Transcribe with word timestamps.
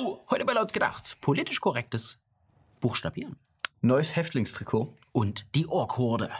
Wow! 0.00 0.20
Heute 0.30 0.44
bei 0.44 0.52
Laut 0.52 0.72
gedacht. 0.72 1.16
Politisch 1.20 1.60
korrektes 1.60 2.20
Buchstabieren. 2.78 3.36
Neues 3.80 4.14
Häftlingstrikot. 4.14 4.94
Und 5.10 5.46
die 5.56 5.66
Orkhorde. 5.66 6.30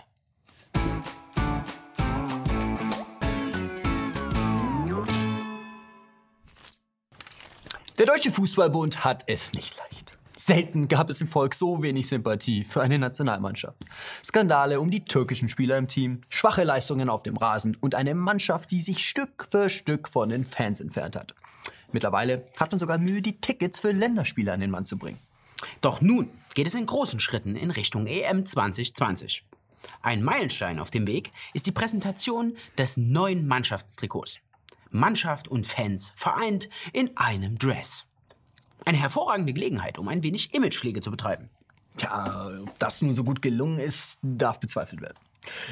Der 7.99 8.07
Deutsche 8.07 8.31
Fußballbund 8.31 9.05
hat 9.05 9.25
es 9.27 9.53
nicht 9.53 9.77
leicht. 9.77 10.17
Selten 10.37 10.87
gab 10.87 11.11
es 11.11 11.21
im 11.21 11.27
Volk 11.27 11.53
so 11.53 11.83
wenig 11.83 12.07
Sympathie 12.07 12.65
für 12.65 12.81
eine 12.81 13.01
Nationalmannschaft. 13.01 13.81
Skandale 14.25 14.79
um 14.79 14.89
die 14.89 15.05
türkischen 15.05 15.49
Spieler 15.49 15.79
im 15.79 15.89
Team, 15.89 16.21
schwache 16.29 16.63
Leistungen 16.63 17.09
auf 17.09 17.25
dem 17.25 17.37
Rasen 17.37 17.77
und 17.81 17.97
eine 17.97 18.15
Mannschaft, 18.15 18.71
die 18.71 18.83
sich 18.83 19.05
Stück 19.05 19.49
für 19.51 19.69
Stück 19.69 20.09
von 20.09 20.29
den 20.29 20.45
Fans 20.45 20.79
entfernt 20.79 21.17
hat. 21.17 21.35
Mittlerweile 21.93 22.45
hat 22.59 22.71
man 22.71 22.79
sogar 22.79 22.99
Mühe, 22.99 23.23
die 23.23 23.41
Tickets 23.41 23.81
für 23.81 23.93
Länderspiele 23.93 24.53
an 24.53 24.61
den 24.61 24.71
Mann 24.71 24.85
zu 24.85 24.99
bringen. 24.99 25.19
Doch 25.81 26.01
nun 26.01 26.31
geht 26.55 26.67
es 26.67 26.75
in 26.75 26.87
großen 26.87 27.21
Schritten 27.21 27.57
in 27.57 27.71
Richtung 27.71 28.07
EM 28.07 28.47
2020. 28.47 29.45
Ein 30.03 30.23
Meilenstein 30.23 30.79
auf 30.79 30.91
dem 30.91 31.07
Weg 31.07 31.33
ist 31.55 31.67
die 31.67 31.73
Präsentation 31.73 32.57
des 32.77 32.97
neuen 32.97 33.47
Mannschaftstrikots. 33.47 34.39
Mannschaft 34.91 35.49
und 35.49 35.67
Fans 35.67 36.13
vereint 36.17 36.69
in 36.93 37.17
einem 37.17 37.59
Dress. 37.59 38.05
Eine 38.85 38.99
hervorragende 38.99 39.53
Gelegenheit, 39.53 39.99
um 39.99 40.09
ein 40.09 40.23
wenig 40.23 40.55
Imagepflege 40.55 41.01
zu 41.01 41.11
betreiben. 41.11 41.51
Tja, 41.97 42.53
ob 42.63 42.79
das 42.79 43.03
nun 43.03 43.15
so 43.15 43.25
gut 43.25 43.43
gelungen 43.43 43.79
ist, 43.79 44.19
darf 44.23 44.61
bezweifelt 44.61 45.03
werden. 45.03 45.19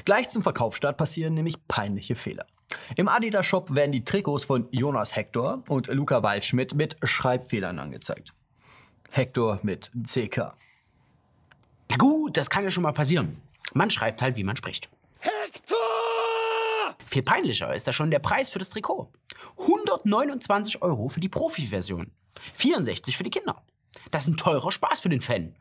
Gleich 0.05 0.29
zum 0.29 0.43
Verkaufsstart 0.43 0.97
passieren 0.97 1.35
nämlich 1.35 1.57
peinliche 1.69 2.17
Fehler. 2.17 2.47
Im 2.95 3.09
Adidas 3.09 3.47
Shop 3.47 3.75
werden 3.75 3.93
die 3.93 4.05
Trikots 4.05 4.45
von 4.45 4.69
Jonas 4.71 5.17
Hector 5.17 5.65
und 5.69 5.89
Luca 5.89 6.23
Waldschmidt 6.23 6.75
mit 6.75 6.97
Schreibfehlern 7.03 7.79
angezeigt. 7.79 8.33
Hector 9.11 9.59
mit 9.63 9.91
CK. 10.07 10.55
Na 11.91 11.97
gut, 11.97 12.37
das 12.37 12.51
kann 12.51 12.65
ja 12.65 12.71
schon 12.71 12.83
mal 12.83 12.93
passieren. 12.93 13.41
Man 13.75 13.91
schreibt 13.91 14.23
halt, 14.23 14.37
wie 14.37 14.45
man 14.45 14.57
spricht. 14.57 14.89
Hector! 15.19 15.77
Viel 17.07 17.23
peinlicher 17.23 17.75
ist 17.75 17.89
da 17.89 17.93
schon 17.93 18.11
der 18.11 18.19
Preis 18.19 18.49
für 18.49 18.59
das 18.59 18.71
Trikot. 18.71 19.11
129 19.59 20.83
Euro 20.83 21.09
für 21.09 21.21
die 21.21 21.29
Profi-Version. 21.29 22.11
64 22.55 23.17
für 23.17 23.25
die 23.25 23.31
Kinder. 23.31 23.63
Das 24.11 24.25
ist 24.25 24.29
ein 24.29 24.37
teurer 24.37 24.71
Spaß 24.71 25.01
für 25.01 25.09
den 25.09 25.21
Fan. 25.21 25.55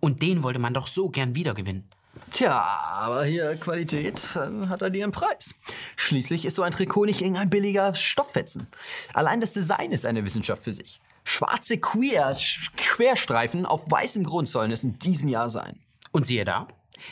Und 0.00 0.22
den 0.22 0.42
wollte 0.42 0.58
man 0.58 0.74
doch 0.74 0.86
so 0.86 1.08
gern 1.10 1.34
wiedergewinnen. 1.34 1.88
Tja, 2.30 2.62
aber 2.92 3.24
hier 3.24 3.56
Qualität 3.56 4.16
äh, 4.36 4.68
hat 4.68 4.82
halt 4.82 4.96
ihren 4.96 5.10
Preis. 5.10 5.54
Schließlich 5.96 6.44
ist 6.44 6.54
so 6.54 6.62
ein 6.62 6.72
Trikot 6.72 7.06
nicht 7.06 7.20
irgendein 7.20 7.50
billiger 7.50 7.94
Stofffetzen. 7.94 8.68
Allein 9.14 9.40
das 9.40 9.52
Design 9.52 9.92
ist 9.92 10.06
eine 10.06 10.24
Wissenschaft 10.24 10.62
für 10.62 10.72
sich. 10.72 11.00
Schwarze 11.24 11.78
Queer 11.78 12.36
Querstreifen 12.76 13.66
auf 13.66 13.90
weißem 13.90 14.24
Grund 14.24 14.48
sollen 14.48 14.70
es 14.70 14.84
in 14.84 14.98
diesem 14.98 15.28
Jahr 15.28 15.50
sein. 15.50 15.80
Und 16.12 16.26
siehe 16.26 16.44
da, 16.44 16.68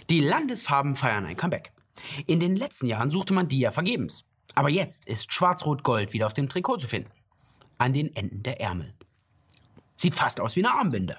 die 0.08 0.20
Landesfarben 0.20 0.96
feiern 0.96 1.26
ein 1.26 1.36
Comeback. 1.36 1.72
In 2.26 2.40
den 2.40 2.56
letzten 2.56 2.86
Jahren 2.86 3.10
suchte 3.10 3.34
man 3.34 3.48
die 3.48 3.60
ja 3.60 3.70
vergebens. 3.70 4.24
Aber 4.54 4.70
jetzt 4.70 5.06
ist 5.06 5.32
Schwarz-Rot-Gold 5.32 6.12
wieder 6.12 6.26
auf 6.26 6.34
dem 6.34 6.48
Trikot 6.48 6.78
zu 6.78 6.86
finden. 6.86 7.10
An 7.76 7.92
den 7.92 8.14
Enden 8.14 8.42
der 8.42 8.60
Ärmel. 8.60 8.94
Sieht 9.96 10.14
fast 10.14 10.40
aus 10.40 10.56
wie 10.56 10.64
eine 10.64 10.74
Armbinde. 10.74 11.18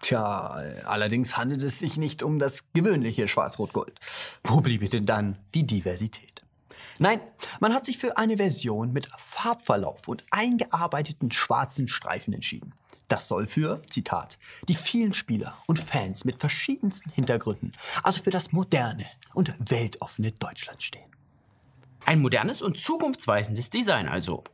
Tja, 0.00 0.62
allerdings 0.84 1.36
handelt 1.36 1.62
es 1.62 1.78
sich 1.78 1.96
nicht 1.96 2.22
um 2.22 2.38
das 2.38 2.64
gewöhnliche 2.72 3.28
Schwarz-Rot-Gold. 3.28 3.98
Wo 4.44 4.60
bliebe 4.60 4.88
denn 4.88 5.06
dann 5.06 5.38
die 5.54 5.66
Diversität? 5.66 6.42
Nein, 6.98 7.20
man 7.60 7.74
hat 7.74 7.84
sich 7.84 7.98
für 7.98 8.16
eine 8.18 8.36
Version 8.36 8.92
mit 8.92 9.08
Farbverlauf 9.16 10.06
und 10.06 10.24
eingearbeiteten 10.30 11.30
schwarzen 11.30 11.88
Streifen 11.88 12.32
entschieden. 12.32 12.72
Das 13.08 13.28
soll 13.28 13.46
für, 13.46 13.82
Zitat, 13.90 14.38
die 14.68 14.74
vielen 14.74 15.12
Spieler 15.12 15.56
und 15.66 15.78
Fans 15.78 16.24
mit 16.24 16.40
verschiedensten 16.40 17.10
Hintergründen, 17.10 17.72
also 18.02 18.22
für 18.22 18.30
das 18.30 18.52
moderne 18.52 19.06
und 19.34 19.54
weltoffene 19.58 20.32
Deutschland 20.32 20.82
stehen. 20.82 21.10
Ein 22.06 22.20
modernes 22.20 22.62
und 22.62 22.78
zukunftsweisendes 22.78 23.70
Design 23.70 24.08
also. 24.08 24.44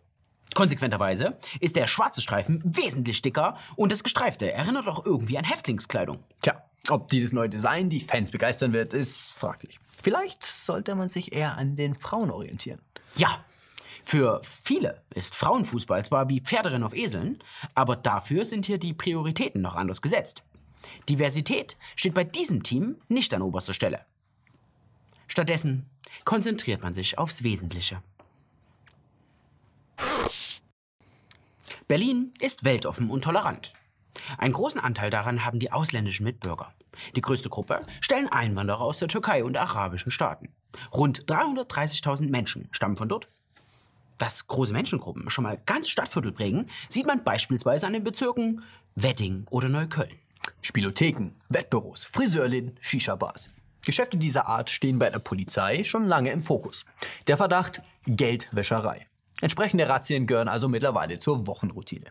Konsequenterweise 0.55 1.39
ist 1.61 1.77
der 1.77 1.87
schwarze 1.87 2.21
Streifen 2.21 2.63
wesentlich 2.65 3.23
dicker 3.23 3.57
und 3.77 3.93
das 3.93 4.03
Gestreifte 4.03 4.53
erinnert 4.53 4.89
auch 4.89 5.05
irgendwie 5.05 5.39
an 5.39 5.45
Häftlingskleidung. 5.45 6.25
Tja, 6.43 6.65
ob 6.89 7.09
dieses 7.09 7.33
neue 7.33 7.49
Design 7.49 7.89
die 7.89 8.01
Fans 8.01 8.31
begeistern 8.31 8.73
wird, 8.73 8.93
ist 8.95 9.31
fraglich. 9.33 9.79
Vielleicht 10.03 10.45
sollte 10.45 10.95
man 10.95 11.09
sich 11.09 11.33
eher 11.33 11.57
an 11.57 11.77
den 11.77 11.95
Frauen 11.95 12.31
orientieren. 12.31 12.81
Ja, 13.17 13.45
für 14.05 14.41
viele 14.43 15.03
ist 15.15 15.35
Frauenfußball 15.35 16.05
zwar 16.05 16.29
wie 16.29 16.41
Pferderennen 16.41 16.85
auf 16.85 16.95
Eseln, 16.95 17.39
aber 17.75 17.97
dafür 17.97 18.45
sind 18.45 18.67
hier 18.67 18.79
die 18.79 18.95
Prioritäten 18.95 19.63
noch 19.63 19.77
anders 19.77 20.03
gesetzt. 20.03 20.43
Diversität 21.09 21.77
steht 21.95 22.15
bei 22.15 22.25
diesem 22.25 22.63
Team 22.63 22.97
nicht 23.09 23.35
an 23.35 23.43
oberster 23.43 23.75
Stelle. 23.75 24.07
Stattdessen 25.29 25.89
konzentriert 26.25 26.83
man 26.83 26.95
sich 26.95 27.19
aufs 27.19 27.43
Wesentliche. 27.43 28.03
Berlin 31.91 32.31
ist 32.39 32.63
weltoffen 32.63 33.11
und 33.11 33.25
tolerant. 33.25 33.73
Einen 34.39 34.53
großen 34.53 34.81
Anteil 34.81 35.11
daran 35.11 35.45
haben 35.45 35.59
die 35.59 35.73
ausländischen 35.73 36.23
Mitbürger. 36.23 36.73
Die 37.17 37.21
größte 37.21 37.49
Gruppe 37.49 37.85
stellen 38.01 38.29
Einwanderer 38.29 38.83
aus 38.83 39.01
der 39.01 39.09
Türkei 39.09 39.43
und 39.43 39.57
arabischen 39.57 40.13
Staaten. 40.13 40.51
Rund 40.95 41.25
330.000 41.25 42.31
Menschen 42.31 42.69
stammen 42.71 42.97
von 42.97 43.09
dort. 43.09 43.29
Dass 44.19 44.47
große 44.47 44.73
Menschengruppen 44.73 45.31
schon 45.31 45.43
mal 45.43 45.61
ganz 45.67 45.89
Stadtviertel 45.89 46.31
prägen, 46.31 46.71
sieht 46.89 47.09
man 47.09 47.25
beispielsweise 47.25 47.89
an 47.89 47.95
den 47.95 48.05
Bezirken 48.05 48.63
Wedding 48.95 49.49
oder 49.51 49.69
Neukölln. 49.69 50.15
Spielotheken, 50.63 51.33
Wettbüros, 51.49 52.05
Friseurläden, 52.05 52.79
Shisha-Bars. 52.81 53.51
Geschäfte 53.85 54.17
dieser 54.17 54.47
Art 54.47 54.71
stehen 54.71 55.01
bei 55.01 55.11
der 55.11 55.19
Polizei 55.19 55.83
schon 55.83 56.07
lange 56.07 56.31
im 56.31 56.43
Fokus. 56.43 56.85
Der 57.27 57.37
Verdacht 57.37 57.83
Geldwäscherei. 58.07 59.10
Entsprechende 59.41 59.89
Razzien 59.89 60.27
gehören 60.27 60.49
also 60.49 60.69
mittlerweile 60.69 61.19
zur 61.19 61.47
Wochenroutine. 61.47 62.07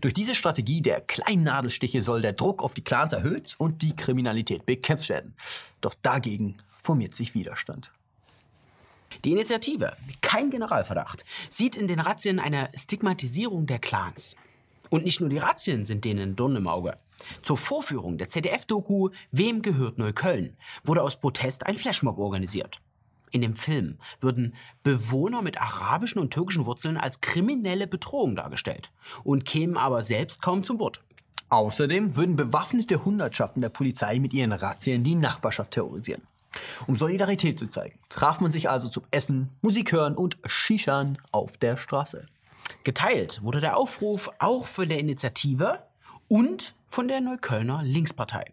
Durch 0.00 0.14
diese 0.14 0.34
Strategie 0.34 0.82
der 0.82 1.00
kleinen 1.00 1.44
Nadelstiche 1.44 2.02
soll 2.02 2.22
der 2.22 2.32
Druck 2.32 2.62
auf 2.62 2.74
die 2.74 2.84
Clans 2.84 3.12
erhöht 3.12 3.54
und 3.58 3.82
die 3.82 3.96
Kriminalität 3.96 4.66
bekämpft 4.66 5.08
werden. 5.08 5.34
Doch 5.80 5.94
dagegen 6.02 6.56
formiert 6.82 7.14
sich 7.14 7.34
Widerstand. 7.34 7.92
Die 9.24 9.32
Initiative 9.32 9.96
Kein 10.20 10.50
Generalverdacht 10.50 11.24
sieht 11.48 11.76
in 11.76 11.88
den 11.88 12.00
Razzien 12.00 12.40
eine 12.40 12.70
Stigmatisierung 12.74 13.66
der 13.66 13.78
Clans. 13.78 14.36
Und 14.90 15.04
nicht 15.04 15.20
nur 15.20 15.30
die 15.30 15.38
Razzien 15.38 15.84
sind 15.84 16.04
denen 16.04 16.36
Dorn 16.36 16.56
im 16.56 16.68
Auge. 16.68 16.98
Zur 17.42 17.56
Vorführung 17.56 18.18
der 18.18 18.28
ZDF-Doku 18.28 19.10
Wem 19.30 19.62
gehört 19.62 19.98
Neukölln 19.98 20.56
wurde 20.82 21.02
aus 21.02 21.18
Protest 21.20 21.66
ein 21.66 21.76
Flashmob 21.76 22.18
organisiert. 22.18 22.80
In 23.34 23.40
dem 23.40 23.56
Film 23.56 23.98
würden 24.20 24.54
Bewohner 24.84 25.42
mit 25.42 25.60
arabischen 25.60 26.20
und 26.20 26.32
türkischen 26.32 26.66
Wurzeln 26.66 26.96
als 26.96 27.20
kriminelle 27.20 27.88
Bedrohung 27.88 28.36
dargestellt 28.36 28.92
und 29.24 29.44
kämen 29.44 29.76
aber 29.76 30.02
selbst 30.02 30.40
kaum 30.40 30.62
zum 30.62 30.78
Wort. 30.78 31.00
Außerdem 31.48 32.14
würden 32.14 32.36
bewaffnete 32.36 33.04
Hundertschaften 33.04 33.60
der 33.60 33.70
Polizei 33.70 34.20
mit 34.20 34.32
ihren 34.32 34.52
Razzien 34.52 35.02
die 35.02 35.16
Nachbarschaft 35.16 35.72
terrorisieren. 35.72 36.22
Um 36.86 36.94
Solidarität 36.94 37.58
zu 37.58 37.66
zeigen, 37.66 37.98
traf 38.08 38.40
man 38.40 38.52
sich 38.52 38.70
also 38.70 38.86
zum 38.86 39.02
Essen, 39.10 39.50
Musik 39.62 39.90
hören 39.90 40.14
und 40.14 40.38
Shishan 40.46 41.18
auf 41.32 41.56
der 41.56 41.76
Straße. 41.76 42.26
Geteilt 42.84 43.42
wurde 43.42 43.58
der 43.58 43.76
Aufruf 43.76 44.30
auch 44.38 44.66
von 44.66 44.88
der 44.88 45.00
Initiative 45.00 45.82
und 46.28 46.76
von 46.86 47.08
der 47.08 47.20
Neuköllner 47.20 47.82
Linkspartei. 47.82 48.44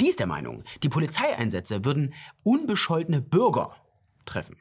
Die 0.00 0.08
ist 0.08 0.20
der 0.20 0.26
Meinung, 0.26 0.64
die 0.82 0.88
Polizeieinsätze 0.88 1.84
würden 1.84 2.14
unbescholtene 2.42 3.20
Bürger 3.20 3.74
treffen. 4.24 4.56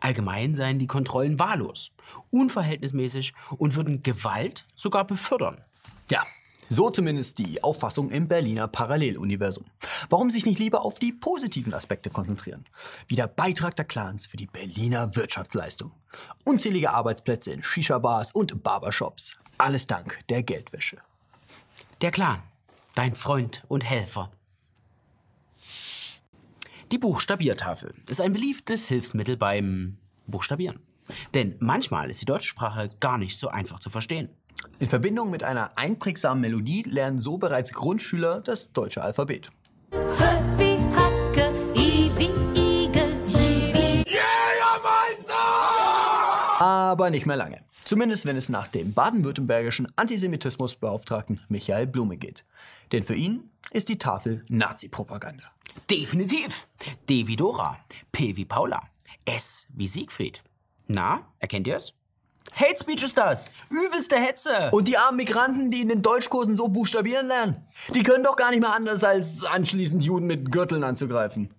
Allgemein 0.00 0.54
seien 0.54 0.78
die 0.78 0.86
Kontrollen 0.86 1.38
wahllos, 1.38 1.90
unverhältnismäßig 2.30 3.32
und 3.56 3.74
würden 3.74 4.02
Gewalt 4.02 4.66
sogar 4.74 5.06
befördern. 5.06 5.62
Ja, 6.10 6.22
so 6.68 6.90
zumindest 6.90 7.38
die 7.38 7.62
Auffassung 7.62 8.10
im 8.10 8.28
Berliner 8.28 8.68
Paralleluniversum. 8.68 9.64
Warum 10.10 10.30
sich 10.30 10.46
nicht 10.46 10.58
lieber 10.58 10.84
auf 10.84 10.98
die 10.98 11.12
positiven 11.12 11.72
Aspekte 11.72 12.10
konzentrieren? 12.10 12.64
Wie 13.06 13.14
der 13.14 13.28
Beitrag 13.28 13.76
der 13.76 13.84
Clans 13.84 14.26
für 14.26 14.36
die 14.36 14.46
Berliner 14.46 15.14
Wirtschaftsleistung. 15.14 15.92
Unzählige 16.44 16.90
Arbeitsplätze 16.90 17.52
in 17.52 17.62
Shisha-Bars 17.62 18.32
und 18.32 18.62
Barbershops. 18.62 19.36
Alles 19.58 19.86
dank 19.86 20.18
der 20.28 20.42
Geldwäsche. 20.42 20.98
Der 22.00 22.10
Clan, 22.10 22.42
dein 22.94 23.14
Freund 23.14 23.62
und 23.68 23.84
Helfer. 23.84 24.30
Die 26.92 26.98
Buchstabiertafel 26.98 27.92
ist 28.08 28.20
ein 28.20 28.32
beliebtes 28.32 28.86
Hilfsmittel 28.86 29.36
beim 29.36 29.98
Buchstabieren. 30.28 30.78
Denn 31.34 31.56
manchmal 31.58 32.10
ist 32.10 32.20
die 32.20 32.26
deutsche 32.26 32.48
Sprache 32.48 32.90
gar 33.00 33.18
nicht 33.18 33.36
so 33.36 33.48
einfach 33.48 33.80
zu 33.80 33.90
verstehen. 33.90 34.28
In 34.78 34.88
Verbindung 34.88 35.30
mit 35.30 35.42
einer 35.42 35.76
einprägsamen 35.76 36.40
Melodie 36.40 36.84
lernen 36.84 37.18
so 37.18 37.38
bereits 37.38 37.72
Grundschüler 37.72 38.40
das 38.40 38.72
deutsche 38.72 39.02
Alphabet. 39.02 39.50
Aber 46.60 47.10
nicht 47.10 47.26
mehr 47.26 47.36
lange. 47.36 47.64
Zumindest 47.84 48.26
wenn 48.26 48.36
es 48.36 48.48
nach 48.48 48.68
dem 48.68 48.92
baden-württembergischen 48.92 49.88
Antisemitismusbeauftragten 49.96 51.40
Michael 51.48 51.88
Blume 51.88 52.16
geht. 52.16 52.44
Denn 52.92 53.02
für 53.02 53.14
ihn 53.14 53.50
ist 53.72 53.88
die 53.88 53.98
Tafel 53.98 54.44
Nazi-Propaganda. 54.48 55.55
Definitiv. 55.90 56.66
D 57.08 57.26
wie 57.26 57.36
Dora, 57.36 57.78
P 58.12 58.36
wie 58.36 58.44
Paula, 58.44 58.82
S 59.24 59.66
wie 59.74 59.86
Siegfried. 59.86 60.42
Na, 60.86 61.32
erkennt 61.38 61.66
ihr 61.66 61.76
es? 61.76 61.92
Hate 62.54 62.78
Speech 62.80 63.02
ist 63.02 63.18
das. 63.18 63.50
Übelste 63.70 64.16
Hetze. 64.16 64.70
Und 64.72 64.88
die 64.88 64.96
armen 64.96 65.16
Migranten, 65.16 65.70
die 65.70 65.82
in 65.82 65.88
den 65.88 66.02
Deutschkursen 66.02 66.56
so 66.56 66.68
buchstabieren 66.68 67.26
lernen, 67.26 67.66
die 67.92 68.02
können 68.02 68.24
doch 68.24 68.36
gar 68.36 68.50
nicht 68.50 68.60
mehr 68.60 68.74
anders, 68.74 69.04
als 69.04 69.44
anschließend 69.44 70.04
Juden 70.04 70.26
mit 70.26 70.50
Gürteln 70.50 70.84
anzugreifen. 70.84 71.52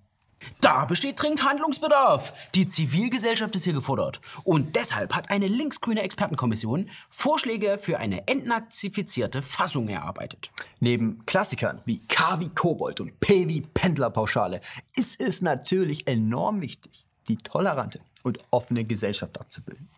Da 0.62 0.86
besteht 0.86 1.22
dringend 1.22 1.44
Handlungsbedarf. 1.44 2.34
Die 2.56 2.66
Zivilgesellschaft 2.66 3.56
ist 3.56 3.64
hier 3.64 3.74
gefordert. 3.74 4.22
Und 4.44 4.76
deshalb 4.76 5.14
hat 5.14 5.30
eine 5.30 5.48
linksgrüne 5.48 6.02
Expertenkommission 6.02 6.90
Vorschläge 7.10 7.78
für 7.80 8.00
eine 8.00 8.28
entnazifizierte 8.28 9.42
Fassung 9.42 9.88
erarbeitet. 9.90 10.52
Neben 10.80 11.26
Klassikern 11.26 11.82
wie 11.86 12.00
K 12.08 12.40
wie 12.40 12.50
Kobold 12.50 13.02
und 13.02 13.20
P 13.20 13.48
wie 13.48 13.62
Pendlerpauschale 13.62 14.62
ist 14.96 15.20
es 15.20 15.42
natürlich 15.42 16.08
enorm 16.08 16.62
wichtig, 16.62 17.06
die 17.28 17.38
tolerante 17.38 18.00
und 18.24 18.40
offene 18.52 18.84
Gesellschaft 18.86 19.40
abzubilden. 19.40 19.90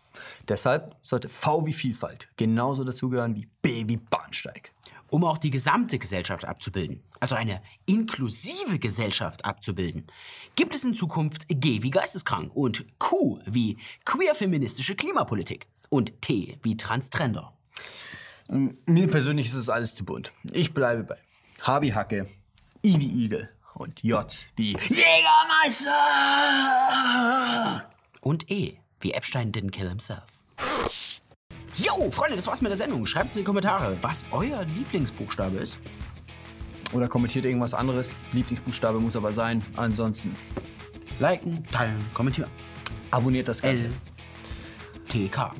Deshalb 0.48 0.96
sollte 1.02 1.28
V 1.28 1.66
wie 1.66 1.72
Vielfalt 1.72 2.28
genauso 2.36 2.84
dazugehören 2.84 3.36
wie 3.36 3.48
B 3.62 3.84
wie 3.86 3.96
Bahnsteig. 3.96 4.72
Um 5.10 5.24
auch 5.24 5.38
die 5.38 5.50
gesamte 5.50 5.98
Gesellschaft 5.98 6.44
abzubilden, 6.44 7.02
also 7.18 7.34
eine 7.34 7.60
inklusive 7.84 8.78
Gesellschaft 8.78 9.44
abzubilden, 9.44 10.06
gibt 10.54 10.72
es 10.72 10.84
in 10.84 10.94
Zukunft 10.94 11.46
G 11.48 11.82
wie 11.82 11.90
geisteskrank 11.90 12.54
und 12.54 12.86
Q 13.00 13.40
wie 13.44 13.76
queer-feministische 14.04 14.94
Klimapolitik 14.94 15.66
und 15.88 16.22
T 16.22 16.58
wie 16.62 16.76
Transtrender. 16.76 17.52
Mir 18.86 19.08
persönlich 19.08 19.46
ist 19.46 19.54
es 19.54 19.68
alles 19.68 19.96
zu 19.96 20.04
bunt. 20.04 20.32
Ich 20.52 20.72
bleibe 20.72 21.02
bei 21.02 21.16
H 21.62 21.82
wie 21.82 21.92
Hacke, 21.92 22.28
I 22.84 23.00
wie 23.00 23.24
Igel 23.24 23.50
und 23.74 24.02
J 24.02 24.48
wie 24.56 24.76
Jägermeister. 24.76 25.90
Und 28.20 28.48
E 28.48 28.78
wie 29.00 29.12
Epstein 29.12 29.50
didn't 29.50 29.70
kill 29.70 29.88
himself. 29.88 30.22
Jo, 31.82 32.10
Freunde, 32.10 32.36
das 32.36 32.46
war's 32.46 32.60
mit 32.60 32.70
der 32.70 32.76
Sendung. 32.76 33.06
Schreibt 33.06 33.32
in 33.34 33.38
die 33.38 33.44
Kommentare, 33.44 33.96
was 34.02 34.24
euer 34.32 34.64
Lieblingsbuchstabe 34.64 35.56
ist. 35.58 35.78
Oder 36.92 37.08
kommentiert 37.08 37.44
irgendwas 37.44 37.72
anderes. 37.72 38.14
Lieblingsbuchstabe 38.32 38.98
muss 39.00 39.16
aber 39.16 39.32
sein. 39.32 39.62
Ansonsten 39.76 40.34
Liken, 41.18 41.64
teilen, 41.70 42.04
kommentieren. 42.12 42.50
abonniert 43.10 43.48
das 43.48 43.62
Ganze. 43.62 43.86
L, 43.86 43.92
T, 45.08 45.28
K, 45.28 45.52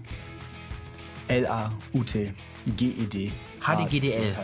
L-A-U-T 1.29 2.35
G-E-D 2.77 3.33
HDGDL. 3.61 4.35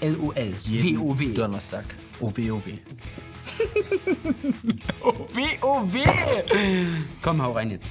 L-O-L, 0.00 0.54
W-O-W. 0.64 1.34
Donnerstag. 1.34 1.84
O-W-O-W. 2.20 2.78
W-O-W. 5.34 6.04
Komm, 7.22 7.42
hau 7.42 7.52
rein 7.52 7.70
jetzt. 7.70 7.90